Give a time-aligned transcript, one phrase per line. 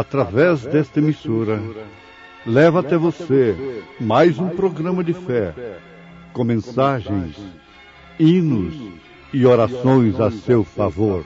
[0.00, 1.60] através desta emissora,
[2.46, 5.54] leva até você mais um programa de fé,
[6.32, 7.36] com mensagens,
[8.18, 8.74] hinos
[9.32, 11.22] e orações a seu favor.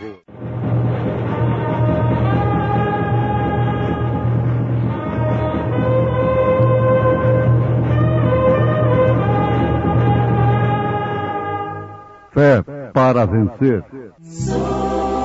[12.33, 13.85] Fé para vencer.
[14.21, 15.25] Somente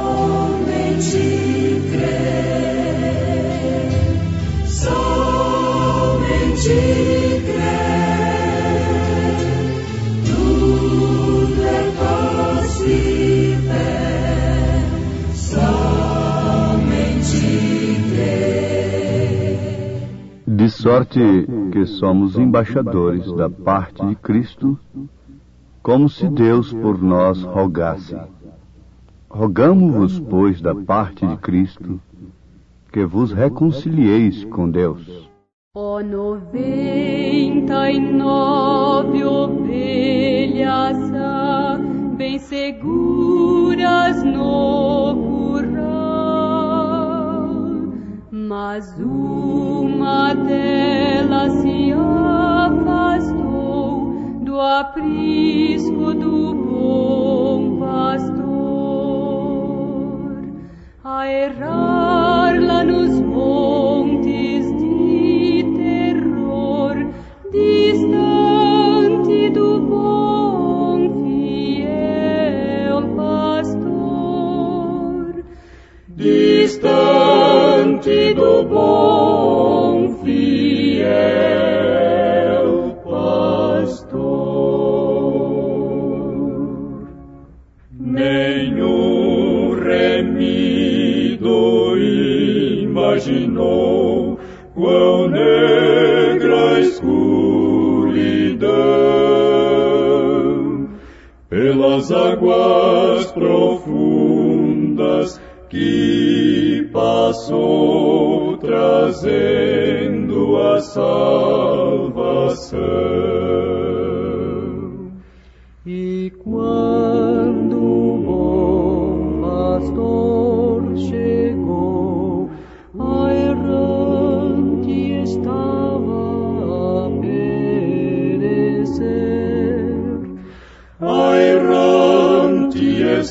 [21.10, 24.80] sorte que somos embaixadores da parte de Cristo,
[25.82, 28.16] como se Deus por nós rogasse.
[29.30, 32.00] Rogamo-vos, pois, da parte de Cristo,
[32.92, 35.30] que vos reconcilieis com Deus.
[35.76, 41.80] Ó noventa e nove ovelhas há,
[42.18, 44.89] bem seguras no
[48.72, 51.92] mas uma delas se
[52.62, 58.36] afastou do aprisco do bom pastor,
[61.03, 61.89] a errar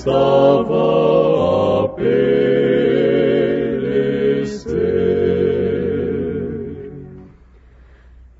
[0.08, 2.28] estava a perecer.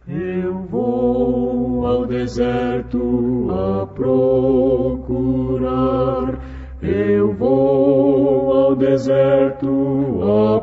[0.08, 4.88] Eu vou ao deserto a procurar.
[6.80, 10.57] Eu vou ao deserto a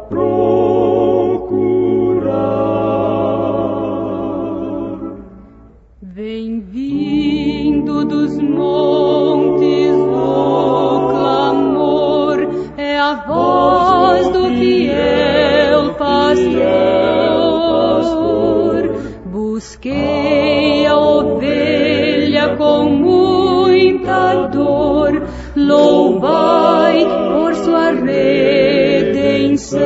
[25.55, 29.79] louvai por sua redenção.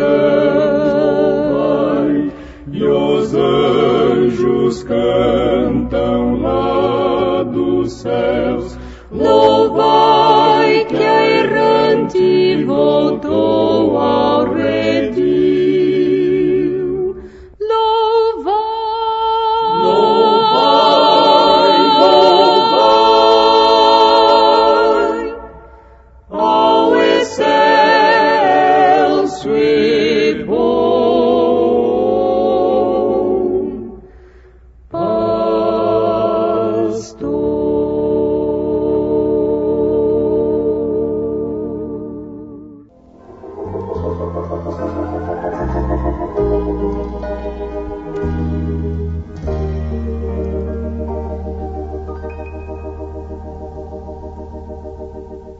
[2.71, 8.77] E os anjos cantam lá dos céus.
[9.11, 9.58] Louvai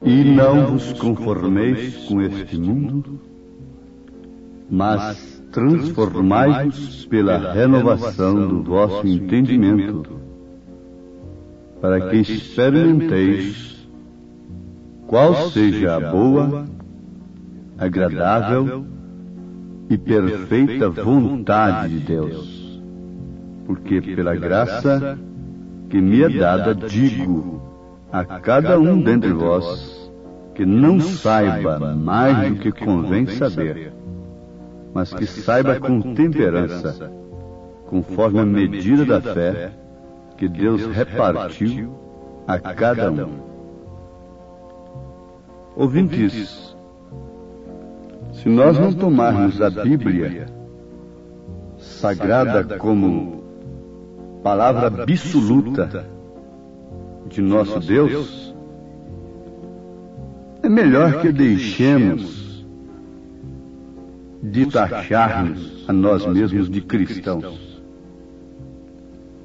[0.09, 3.19] E não vos conformeis com este mundo,
[4.67, 10.19] mas transformai-vos pela renovação do vosso entendimento,
[11.79, 13.87] para que experimenteis
[15.05, 16.65] qual seja a boa,
[17.77, 18.85] agradável
[19.91, 22.81] e perfeita vontade de Deus.
[23.67, 25.19] Porque pela graça
[25.87, 27.61] que me é dada, digo
[28.11, 29.98] a cada um dentre vós
[30.59, 33.93] que não saiba mais do que convém saber,
[34.93, 37.09] mas que saiba com temperança,
[37.85, 39.71] conforme a medida da fé
[40.35, 41.95] que Deus repartiu
[42.45, 43.39] a cada um.
[45.77, 46.75] Ouvintes,
[48.33, 50.45] se nós não tomarmos a Bíblia
[51.77, 53.45] sagrada como
[54.43, 56.05] palavra absoluta
[57.29, 58.48] de nosso Deus,
[60.61, 62.65] é melhor que deixemos
[64.41, 67.81] de taxar-nos a nós mesmos de cristãos.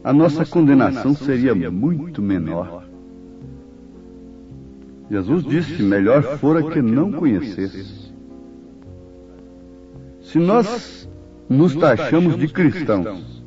[0.03, 2.85] A nossa condenação seria muito menor.
[5.11, 8.13] Jesus disse: melhor fora que não conhecesse.
[10.21, 11.09] Se nós
[11.49, 13.43] nos taxamos de cristãos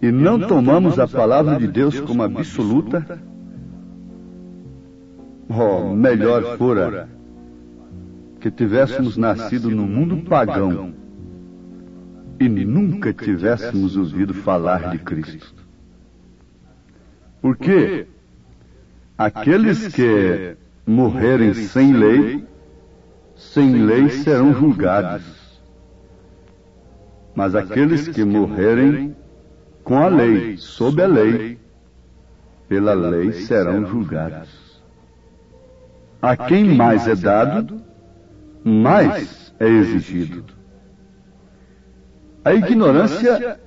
[0.00, 3.20] e não tomamos a palavra de Deus como absoluta,
[5.48, 7.08] oh, melhor fora
[8.40, 10.94] que tivéssemos nascido no mundo pagão
[12.38, 15.54] e nunca tivéssemos ouvido falar de Cristo.
[17.40, 18.06] Porque
[19.16, 20.56] aqueles que
[20.86, 22.44] morrerem sem lei,
[23.34, 25.36] sem lei serão julgados.
[27.34, 29.14] mas aqueles que morrerem
[29.84, 31.58] com a lei, sob a lei,
[32.66, 34.65] pela lei serão julgados.
[36.20, 37.80] A quem mais é dado,
[38.64, 40.44] mais é exigido.
[42.44, 43.60] A ignorância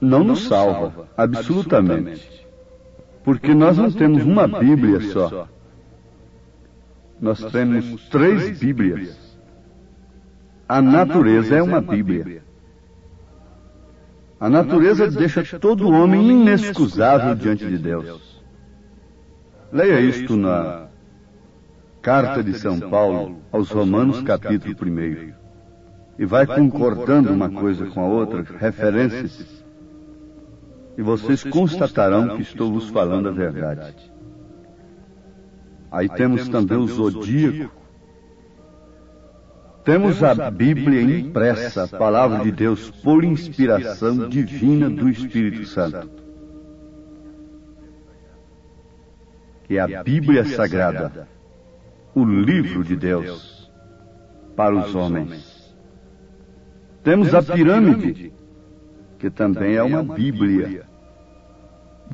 [0.00, 2.46] não nos salva, absolutamente.
[3.24, 5.48] Porque nós não temos uma Bíblia só.
[7.20, 9.16] Nós temos três Bíblias.
[10.68, 12.42] A natureza é uma Bíblia.
[14.40, 18.41] A natureza deixa todo homem inexcusável diante de Deus.
[19.72, 20.88] Leia isto na
[22.02, 25.32] Carta de São Paulo aos Romanos, capítulo 1.
[26.18, 29.64] E vai concordando uma coisa com a outra, referências,
[30.98, 34.12] e vocês constatarão que estou vos falando a verdade.
[35.90, 37.74] Aí temos também o zodíaco,
[39.84, 46.21] temos a Bíblia impressa, a palavra de Deus, por inspiração divina do Espírito Santo.
[49.72, 51.26] Que é a Bíblia Sagrada,
[52.14, 53.72] o livro de Deus
[54.54, 55.74] para os homens.
[57.02, 58.34] Temos a pirâmide,
[59.18, 60.82] que também é uma Bíblia,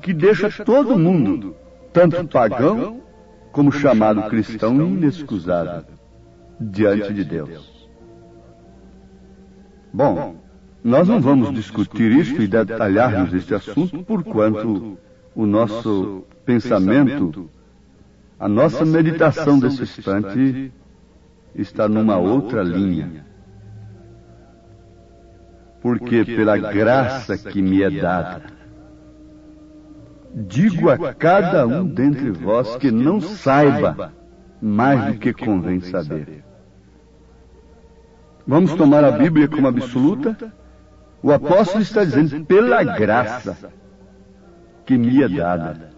[0.01, 1.57] que deixa todo mundo,
[1.93, 3.03] tanto pagão
[3.51, 5.83] como chamado cristão, inexcusável
[6.61, 7.89] diante de Deus.
[9.93, 10.37] Bom,
[10.85, 14.97] nós não vamos discutir isso e detalharmos este assunto, porquanto
[15.35, 17.50] o nosso pensamento,
[18.41, 20.73] a nossa meditação desse instante
[21.55, 23.27] está numa outra linha.
[25.83, 28.45] Porque pela graça que me é dada,
[30.35, 34.11] digo a cada um dentre vós que não saiba
[34.62, 36.43] mais do que convém saber.
[38.47, 40.50] Vamos tomar a Bíblia como absoluta?
[41.23, 43.71] O apóstolo está dizendo, pela graça
[44.87, 45.98] que me é dada,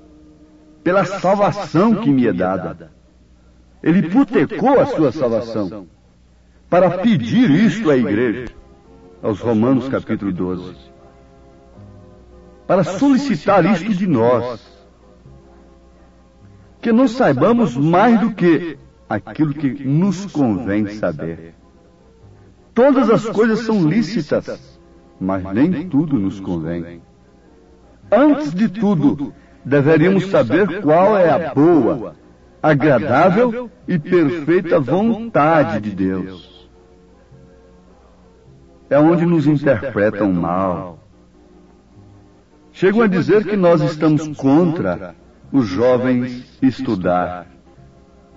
[0.83, 2.91] pela salvação que me é dada.
[3.83, 5.87] Ele hipotecou a sua salvação
[6.69, 8.53] para pedir isto à igreja,
[9.23, 10.77] aos Romanos capítulo 12.
[12.67, 14.69] Para solicitar isto de nós.
[16.81, 21.55] Que não saibamos mais do que aquilo que nos convém saber.
[22.73, 24.79] Todas as coisas são lícitas,
[25.21, 27.03] mas nem tudo nos convém.
[28.11, 29.35] Antes de tudo,
[29.65, 32.15] deveríamos saber qual é a boa,
[32.63, 36.71] agradável e perfeita vontade de Deus.
[38.89, 40.99] É onde nos interpretam mal.
[42.73, 45.15] Chegam a dizer que nós estamos contra
[45.53, 47.47] os jovens estudar.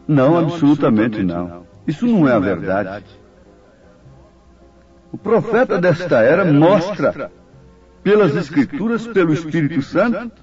[0.08, 1.64] Não, absolutamente não.
[1.88, 3.06] Isso não é a verdade.
[5.12, 7.32] O profeta desta era mostra,
[8.02, 10.43] pelas Escrituras, pelo Espírito Santo,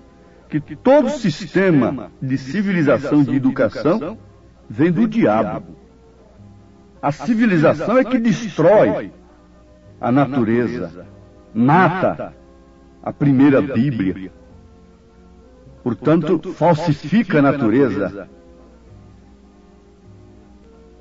[0.58, 4.18] que todo sistema de civilização de educação
[4.68, 5.76] vem do diabo.
[7.00, 9.12] A civilização é que destrói
[10.00, 11.06] a natureza,
[11.54, 12.34] mata
[13.02, 14.32] a primeira Bíblia.
[15.82, 18.28] Portanto, falsifica a natureza,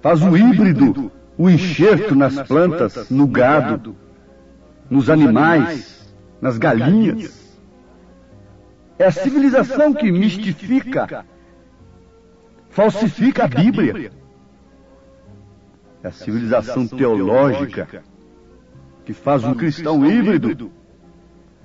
[0.01, 3.95] faz o híbrido o enxerto nas plantas, no gado,
[4.89, 7.48] nos animais, nas galinhas.
[8.99, 11.25] É a civilização que mistifica
[12.69, 14.11] falsifica a Bíblia.
[16.03, 18.03] É a civilização teológica
[19.05, 20.69] que faz um cristão híbrido,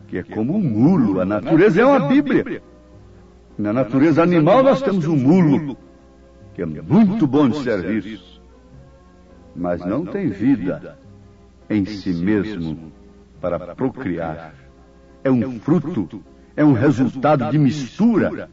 [0.06, 1.20] que é como um mulo.
[1.20, 2.62] A natureza é uma Bíblia.
[3.58, 5.76] Na natureza animal nós temos um mulo,
[6.54, 8.40] que é muito bom de serviço,
[9.54, 10.98] mas não tem vida
[11.68, 12.92] em si mesmo
[13.40, 14.54] para procriar.
[15.22, 16.22] É um fruto,
[16.56, 18.48] é um resultado de mistura.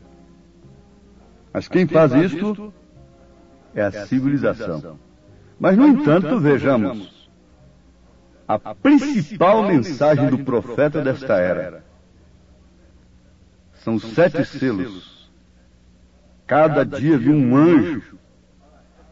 [1.53, 2.73] Mas quem faz isto
[3.75, 4.99] é a civilização.
[5.59, 7.29] Mas, no entanto, vejamos
[8.47, 11.83] a principal mensagem do profeta desta era.
[13.75, 15.31] São sete selos.
[16.45, 18.17] Cada dia vi um anjo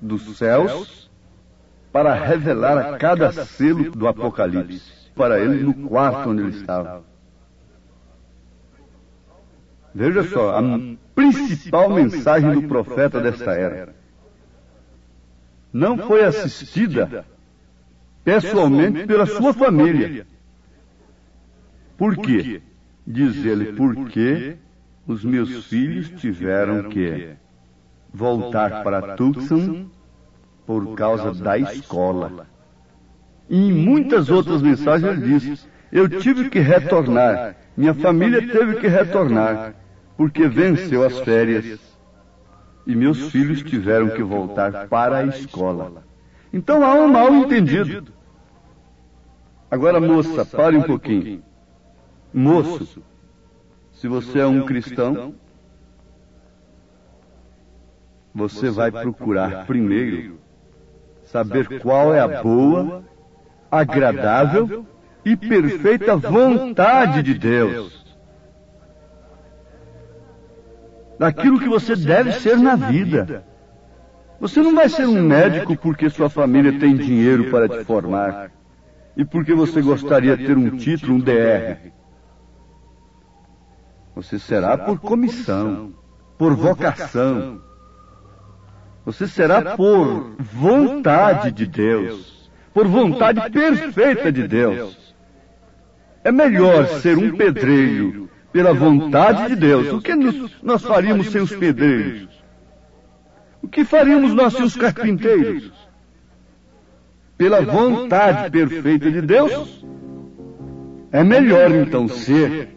[0.02, 1.10] dos céus
[1.92, 7.09] para revelar a cada selo do Apocalipse para ele no quarto onde ele estava.
[10.00, 10.62] Veja só, a
[11.14, 13.94] principal mensagem do profeta desta era.
[15.74, 17.26] não foi assistida
[18.24, 20.26] pessoalmente pela sua família.
[21.98, 22.62] Por quê?
[23.06, 24.56] Diz ele, porque
[25.06, 27.32] os meus filhos tiveram que
[28.14, 29.88] voltar para Tucson
[30.66, 32.48] por causa da escola.
[33.50, 38.88] E em muitas outras mensagens ele diz: Eu tive que retornar, minha família teve que
[38.88, 39.76] retornar,
[40.20, 41.80] porque venceu as férias.
[42.86, 46.04] E meus filhos tiveram que voltar para a escola.
[46.52, 48.12] Então há um mal entendido.
[49.72, 51.42] Agora, moça, pare um pouquinho.
[52.34, 53.02] Moço,
[53.94, 55.34] se você é um cristão,
[58.36, 60.38] você vai procurar primeiro
[61.24, 63.06] saber qual é a boa,
[63.72, 64.86] agradável
[65.24, 68.09] e perfeita vontade de Deus.
[71.20, 73.44] Daquilo que você deve ser na vida.
[74.40, 78.52] Você não vai ser um médico porque sua família tem dinheiro para te formar
[79.18, 81.92] e porque você gostaria de ter um título, um DR.
[84.16, 85.94] Você será por comissão,
[86.38, 87.62] por vocação.
[89.06, 95.14] Você será por vontade de Deus, por vontade perfeita de Deus.
[96.24, 99.92] É melhor ser um pedreiro pela vontade de Deus.
[99.94, 100.14] O que
[100.64, 102.28] nós faríamos sem os pedreiros?
[103.62, 105.72] O que faríamos nós sem os carpinteiros?
[107.38, 109.86] Pela vontade perfeita de Deus,
[111.12, 112.76] é melhor então ser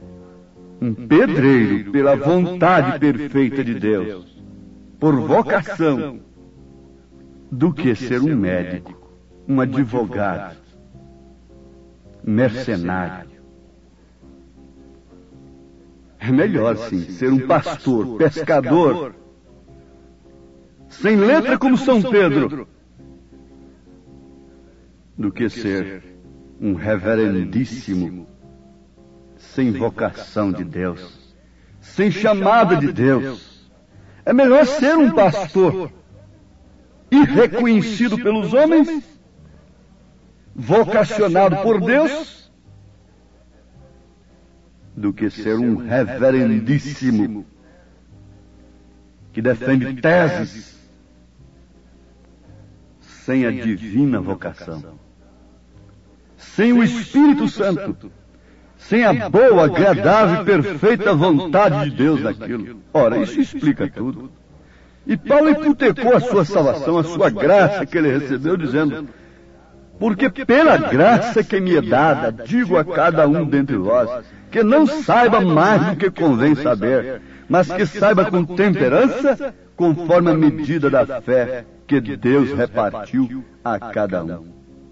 [0.80, 4.40] um pedreiro pela vontade perfeita de Deus,
[4.98, 6.20] por vocação,
[7.50, 9.00] do que ser um médico,
[9.48, 10.56] um advogado,
[12.24, 13.31] mercenário.
[16.24, 19.12] É melhor, sim, ser um pastor, pescador,
[20.88, 22.68] sem letra como São Pedro,
[25.18, 26.00] do que ser
[26.60, 28.28] um reverendíssimo,
[29.36, 31.34] sem vocação de Deus,
[31.80, 33.68] sem chamada de Deus.
[34.24, 35.90] É melhor ser um pastor
[37.10, 39.02] irreconhecido pelos homens,
[40.54, 42.41] vocacionado por Deus,
[44.96, 47.46] do que ser um reverendíssimo
[49.32, 50.78] que defende teses
[53.00, 54.98] sem a divina vocação,
[56.36, 58.10] sem o Espírito Santo,
[58.76, 62.80] sem a boa, agradável e perfeita vontade de Deus naquilo.
[62.92, 64.30] Ora, isso explica tudo.
[65.06, 69.08] E Paulo hipotecou a sua salvação, a sua graça que ele recebeu, dizendo:
[70.02, 74.84] Porque pela graça que me é dada, digo a cada um dentre vós, que não
[74.84, 81.22] saiba mais do que convém saber, mas que saiba com temperança, conforme a medida da
[81.22, 84.44] fé que Deus repartiu a cada um.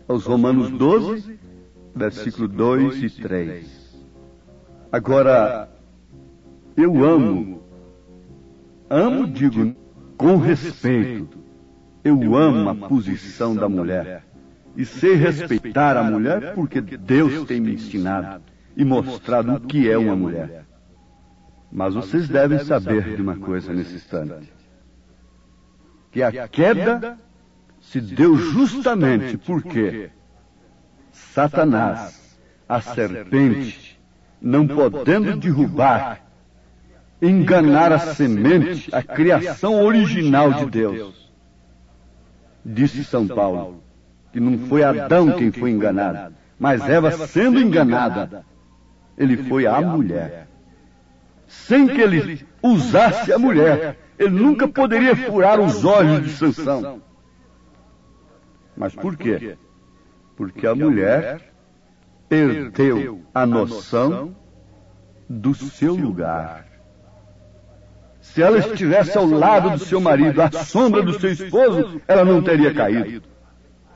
[0.07, 1.41] Aos Romanos 12,
[1.93, 3.67] versículo 2 e 3.
[4.93, 5.69] Agora,
[6.77, 7.61] eu amo,
[8.89, 9.75] amo, digo,
[10.17, 11.37] com respeito,
[12.05, 14.30] eu amo a posição da mulher.
[14.77, 18.43] E sei respeitar a mulher porque Deus tem me ensinado
[18.77, 20.65] e mostrado o que é uma mulher.
[21.73, 24.53] Mas vocês devem saber de uma coisa nesse instante:
[26.11, 27.19] que a queda
[27.81, 30.11] se deu justamente porque
[31.13, 34.01] Satanás, a serpente,
[34.41, 36.21] não podendo derrubar,
[37.21, 41.31] enganar a semente, a criação original de Deus.
[42.65, 43.83] Disse São Paulo
[44.33, 48.45] que não foi Adão quem foi enganado, mas Eva sendo enganada
[49.21, 50.49] ele foi a mulher.
[51.47, 57.03] Sem que ele usasse a mulher, Ele nunca poderia furar os olhos de Sansão.
[58.75, 59.59] Mas por quê?
[60.37, 61.53] Porque a mulher
[62.31, 64.35] perdeu a noção
[65.29, 66.65] do seu lugar.
[68.23, 72.43] Se ela estivesse ao lado do seu marido, à sombra do seu esposo, ela não
[72.43, 73.23] teria caído.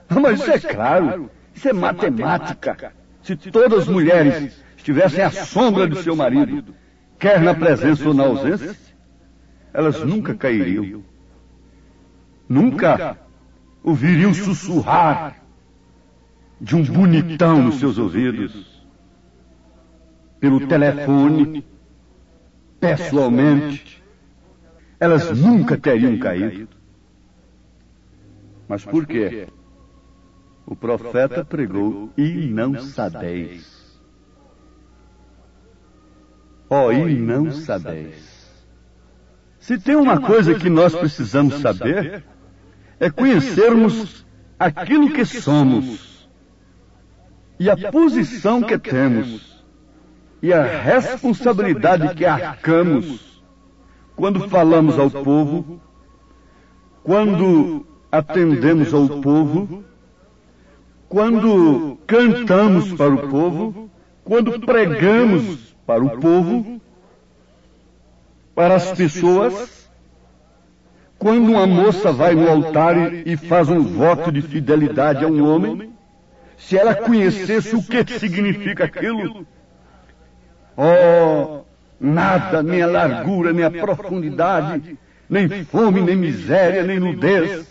[0.09, 2.93] Ah, mas isso é claro, isso é matemática.
[3.23, 6.75] Se todas as mulheres estivessem à sombra do seu marido,
[7.19, 8.77] quer na presença ou na ausência,
[9.73, 11.03] elas nunca cairiam.
[12.49, 13.19] Nunca
[13.83, 15.43] ouviriam sussurrar
[16.61, 18.85] de um bonitão nos seus ouvidos,
[20.39, 21.65] pelo telefone,
[22.79, 24.03] pessoalmente,
[25.01, 26.69] elas nunca teriam caído.
[28.69, 29.49] Mas por quê?
[30.67, 34.01] O profeta pregou, e não sabeis.
[36.71, 38.35] Ó, oh, e não sabeis.
[39.59, 42.25] Se tem uma coisa que nós precisamos saber,
[42.99, 44.27] é conhecermos
[44.59, 46.29] aquilo que somos
[47.59, 49.63] e a posição que temos
[50.43, 53.43] e a responsabilidade que arcamos
[54.15, 55.81] quando falamos ao povo,
[57.03, 59.85] quando atendemos ao povo,
[61.15, 63.89] quando cantamos para o povo,
[64.25, 66.81] quando pregamos para o povo,
[68.53, 69.89] para as pessoas,
[71.17, 75.93] quando uma moça vai no altar e faz um voto de fidelidade a um homem,
[76.59, 79.47] se ela conhecesse o que significa aquilo,
[80.77, 81.61] oh,
[82.01, 84.99] nada, nem a largura, nem a profundidade,
[85.31, 87.65] nem fome, nem miséria, nem nudez,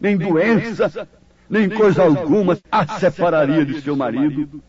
[0.00, 1.06] nem doença,
[1.48, 4.62] nem coisa alguma a separaria de seu marido.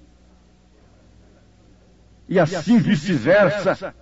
[2.29, 3.95] E assim vice-versa,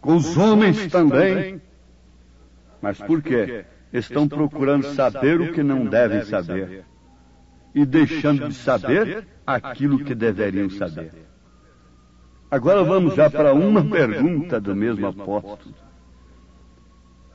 [0.00, 1.60] com os homens também.
[2.80, 3.64] Mas por quê?
[3.92, 6.84] Estão procurando saber o que não devem saber
[7.74, 11.12] e deixando de saber aquilo que deveriam saber.
[12.50, 15.74] Agora vamos já para uma pergunta do mesmo apóstolo.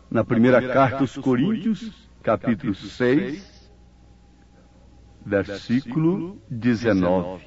[0.10, 3.54] Na primeira carta aos Coríntios, capítulo 6,
[5.25, 7.43] versículo 19.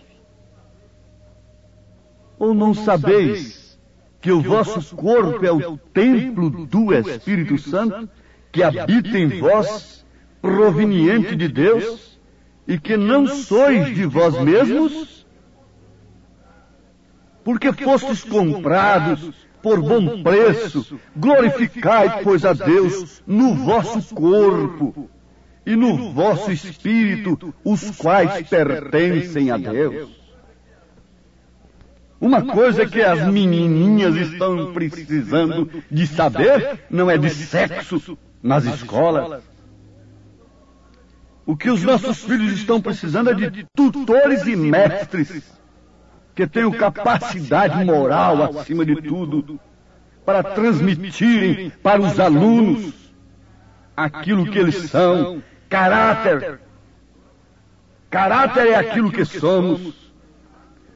[2.38, 3.78] Ou não sabeis
[4.20, 8.08] que o vosso corpo é o templo do Espírito Santo
[8.50, 10.04] que habita em vós,
[10.42, 12.18] proveniente de Deus,
[12.66, 15.26] e que não sois de vós mesmos?
[17.44, 25.10] Porque fostes comprados por bom preço, glorificai, pois, a Deus no vosso corpo
[25.68, 30.08] e no vosso espírito, os quais pertencem a Deus.
[32.18, 39.42] Uma coisa que as menininhas estão precisando de saber não é de sexo nas escolas.
[41.44, 45.54] O que os nossos filhos estão precisando é de tutores e mestres
[46.34, 49.60] que tenham capacidade moral acima de tudo
[50.24, 52.94] para transmitirem para os alunos
[53.94, 56.60] aquilo que eles são Caráter.
[58.10, 60.12] Caráter é aquilo que somos.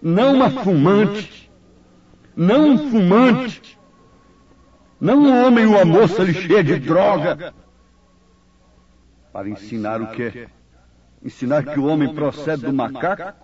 [0.00, 1.50] Não uma fumante.
[2.34, 3.78] Não um fumante.
[5.00, 7.52] Não um homem ou uma moça cheia de droga.
[9.32, 10.48] Para ensinar o quê?
[11.22, 13.36] Ensinar que o homem procede do macaco?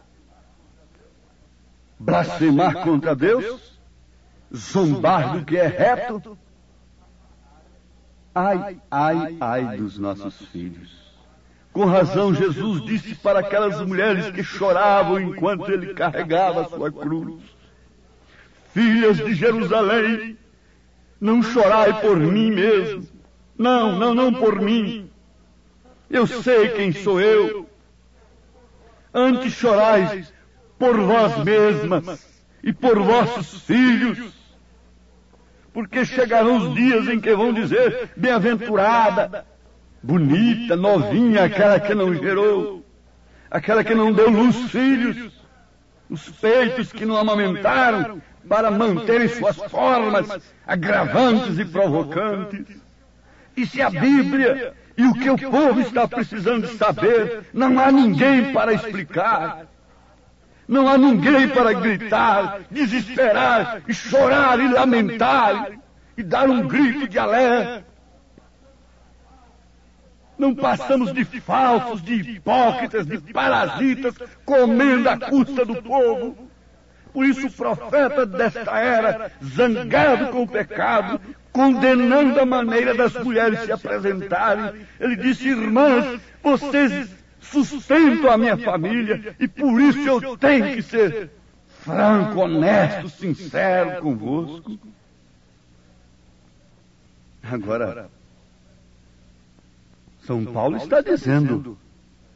[1.98, 3.78] Blasfemar contra Deus?
[4.54, 6.38] Zombar do que é reto?
[8.34, 11.07] Ai, ai, ai dos nossos filhos.
[11.78, 17.40] Com razão, Jesus disse para aquelas mulheres que choravam enquanto ele carregava a sua cruz:
[18.74, 20.36] Filhas de Jerusalém,
[21.20, 23.06] não chorai por mim mesmo.
[23.56, 25.08] Não, não, não por mim.
[26.10, 27.70] Eu sei quem sou eu.
[29.14, 30.34] Antes chorais
[30.80, 32.28] por vós mesmas
[32.60, 34.32] e por vossos filhos.
[35.72, 39.46] Porque chegarão os dias em que vão dizer: Bem-aventurada
[40.02, 42.84] bonita, novinha, aquela que não gerou,
[43.50, 45.32] aquela que não deu luz filhos,
[46.08, 50.26] os peitos que não amamentaram para manterem suas formas
[50.66, 52.66] agravantes e provocantes.
[53.56, 58.52] E se a Bíblia e o que o povo está precisando saber, não há ninguém
[58.52, 59.66] para explicar.
[60.66, 65.72] Não há ninguém para gritar, desesperar, e chorar e lamentar
[66.16, 67.87] e dar um grito de alerta.
[70.38, 76.48] Não passamos de falsos, de hipócritas, de parasitas, comendo a custa do povo.
[77.12, 81.20] Por isso o profeta desta era, zangado com o pecado,
[81.50, 84.86] condenando a maneira das mulheres se apresentarem.
[85.00, 91.30] Ele disse: Irmãs, vocês sustentam a minha família e por isso eu tenho que ser
[91.80, 94.78] franco, honesto, sincero convosco.
[97.42, 98.10] Agora,
[100.28, 101.78] São Paulo está dizendo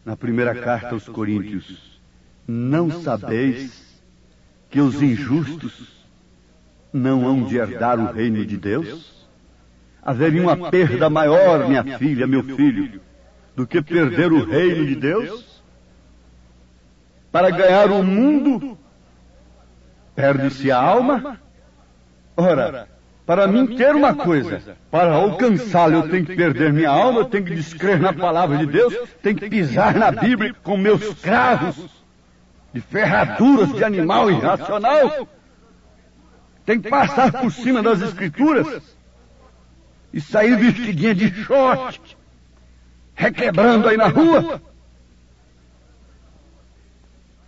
[0.03, 2.01] na primeira carta aos Coríntios:
[2.49, 4.03] Não sabeis
[4.71, 6.07] que os injustos
[6.91, 9.29] não hão de herdar o reino de Deus?
[10.03, 12.99] Haveria uma perda maior, minha filha, meu filho,
[13.55, 15.63] do que perder o reino de Deus?
[17.31, 18.79] Para ganhar o mundo,
[20.15, 21.39] perde-se a alma?
[22.35, 22.89] Ora,
[23.25, 27.45] para mim ter uma coisa, para alcançá-la eu tenho que perder minha alma, eu tenho
[27.45, 31.89] que descrer na palavra de Deus, tenho que pisar na Bíblia com meus cravos
[32.73, 35.29] de ferraduras de animal irracional.
[36.65, 38.83] Tem que passar por cima das escrituras
[40.13, 42.17] e sair vestidinha de short,
[43.15, 44.61] requebrando aí na rua.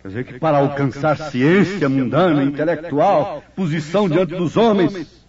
[0.01, 5.24] Quer dizer que para alcançar ciência mundana, intelectual, posição diante dos homens,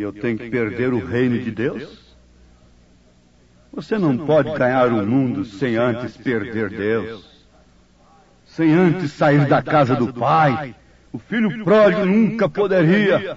[0.00, 2.16] e eu tenho que perder o reino de Deus?
[3.70, 7.46] Você não pode ganhar o mundo sem antes perder Deus,
[8.46, 10.74] sem antes sair da casa do Pai.
[11.12, 13.36] O filho pródigo nunca poderia.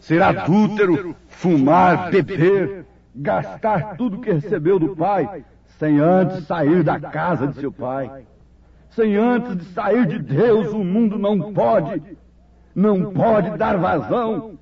[0.00, 5.44] ser adúltero, fumar, beber, gastar tudo que recebeu do pai,
[5.78, 8.26] sem antes sair da casa de seu pai.
[8.90, 12.02] Sem antes de sair de Deus, o mundo não pode,
[12.74, 14.55] não pode dar vazão,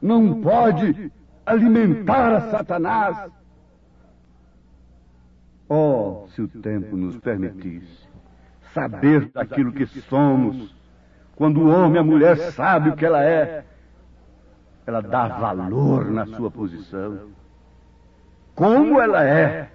[0.00, 1.12] não pode
[1.44, 3.30] alimentar a Satanás.
[5.68, 8.08] Oh, se o tempo nos permitisse
[8.74, 10.74] saber daquilo que somos,
[11.36, 13.64] quando o homem e a mulher sabe o que ela é,
[14.86, 17.30] ela dá valor na sua posição.
[18.54, 19.70] Como ela é,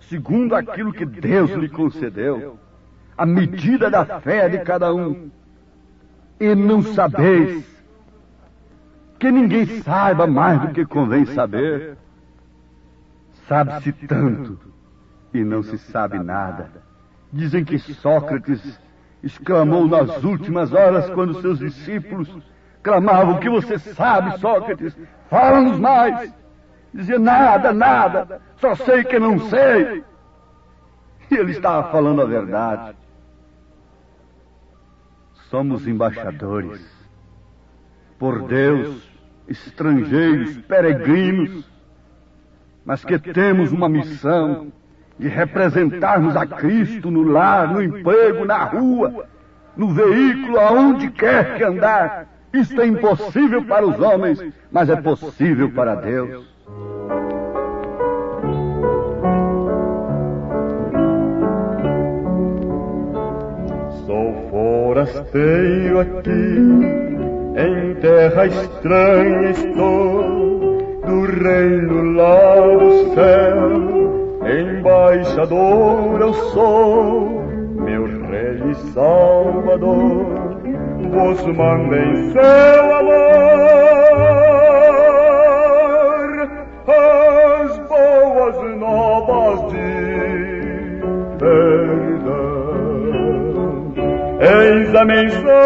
[0.00, 2.58] segundo aquilo que Deus lhe concedeu,
[3.16, 5.30] a medida da fé de cada um.
[6.40, 7.77] E não sabeis
[9.18, 11.96] que ninguém saiba mais do que convém saber.
[13.48, 14.58] Sabe-se tanto
[15.32, 16.70] e não se sabe nada.
[17.32, 18.78] Dizem que Sócrates
[19.22, 22.28] exclamou nas últimas horas quando seus discípulos
[22.82, 24.96] clamavam: que você sabe, Sócrates?
[25.28, 26.32] Fala-nos mais.
[26.92, 30.04] Dizia: Nada, nada, só sei que não sei.
[31.30, 32.96] E ele estava falando a verdade.
[35.50, 36.86] Somos embaixadores,
[38.18, 39.07] por Deus,
[39.48, 41.64] estrangeiros, peregrinos,
[42.84, 44.72] mas que temos uma missão
[45.18, 49.26] de representarmos a Cristo no lar, no emprego, na rua,
[49.76, 52.28] no veículo, aonde quer que andar.
[52.52, 56.46] Isto é impossível para os homens, mas é possível para Deus.
[64.06, 67.27] Sou forasteiro aqui,
[67.58, 73.98] em terra estranha estou, do reino lá do céu
[74.48, 77.42] embaixador eu sou,
[77.74, 80.26] meu rei e salvador,
[81.10, 83.18] vos mandem seu amor,
[86.86, 89.98] as boas novas de
[91.38, 92.38] perdão.
[94.40, 95.57] Eis a mensagem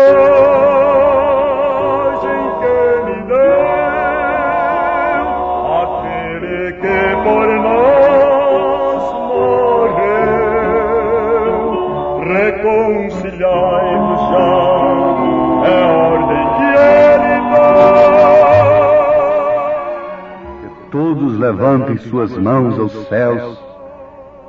[21.72, 23.58] levantem suas mãos aos céus,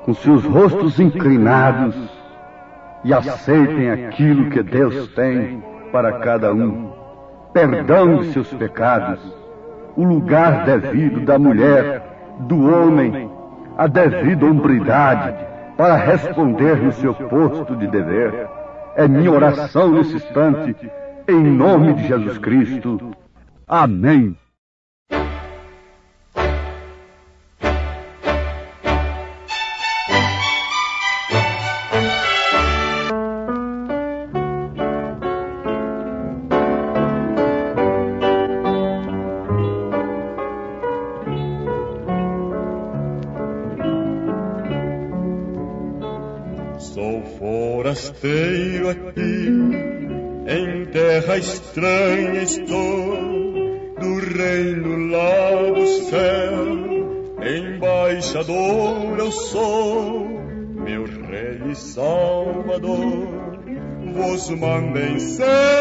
[0.06, 1.96] com seus rostos inclinados,
[3.04, 6.92] e aceitem aquilo que Deus tem para cada um:
[7.54, 9.20] perdão de seus pecados,
[9.96, 12.02] o lugar devido da mulher,
[12.42, 13.30] do homem,
[13.78, 15.36] a devida hombridade
[15.78, 18.48] para responder no seu posto de dever.
[18.96, 20.76] É minha oração nesse instante,
[21.28, 23.12] em nome de Jesus Cristo.
[23.68, 24.36] Amém.
[64.56, 65.73] Monday, sei.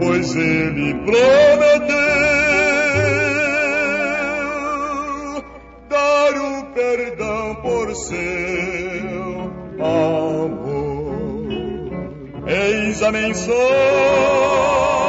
[0.00, 1.96] pois ele prometeu
[5.88, 11.16] dar o perdão por seu amor.
[12.46, 15.05] Eis a mensagem.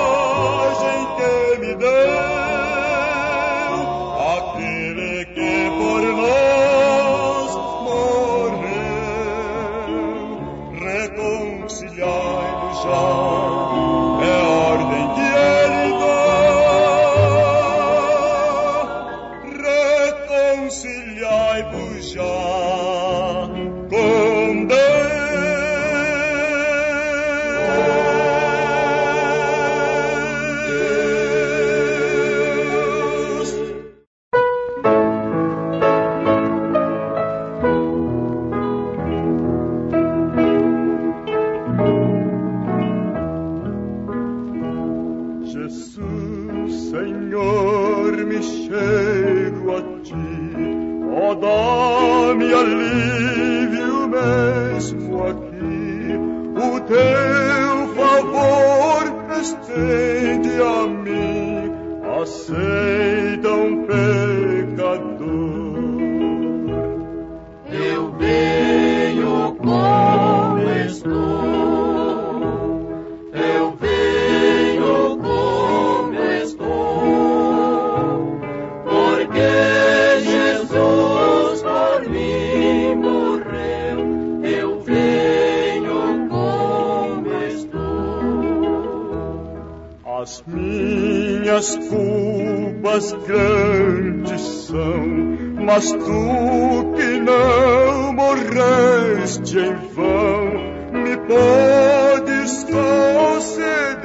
[99.28, 100.54] fizeste em vão,
[100.94, 104.00] me podes conceder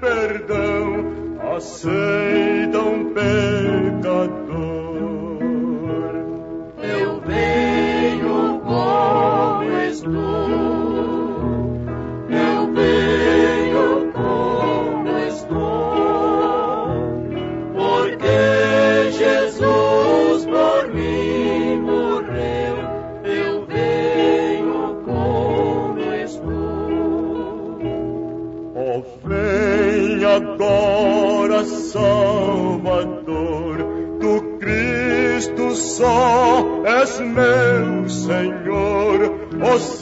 [0.00, 1.12] perdão.
[1.56, 2.11] Assim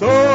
[0.00, 0.29] So